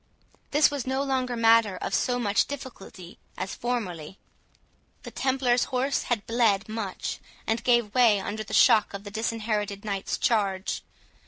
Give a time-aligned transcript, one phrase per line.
[0.49, 4.17] This was no longer matter of so much difficulty as formerly.
[5.03, 9.85] The Templars horse had bled much, and gave way under the shock of the Disinherited
[9.85, 10.81] Knight's charge.